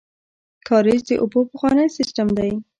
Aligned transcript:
کاریز 0.67 1.01
د 1.09 1.11
اوبو 1.21 1.39
پخوانی 1.51 1.87
سیستم 1.97 2.27
دی 2.37 2.51